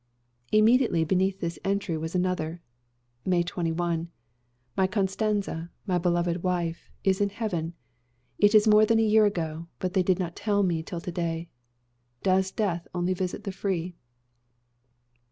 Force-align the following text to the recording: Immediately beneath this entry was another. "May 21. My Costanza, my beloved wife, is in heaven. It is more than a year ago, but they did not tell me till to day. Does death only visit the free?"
Immediately 0.51 1.03
beneath 1.03 1.39
this 1.41 1.59
entry 1.63 1.95
was 1.95 2.15
another. 2.15 2.59
"May 3.23 3.43
21. 3.43 4.09
My 4.75 4.87
Costanza, 4.87 5.69
my 5.85 5.99
beloved 5.99 6.41
wife, 6.41 6.89
is 7.03 7.21
in 7.21 7.29
heaven. 7.29 7.75
It 8.39 8.55
is 8.55 8.67
more 8.67 8.83
than 8.83 8.97
a 8.97 9.03
year 9.03 9.27
ago, 9.27 9.67
but 9.77 9.93
they 9.93 10.01
did 10.01 10.17
not 10.17 10.35
tell 10.35 10.63
me 10.63 10.81
till 10.81 11.01
to 11.01 11.11
day. 11.11 11.49
Does 12.23 12.49
death 12.49 12.87
only 12.95 13.13
visit 13.13 13.43
the 13.43 13.51
free?" 13.51 13.93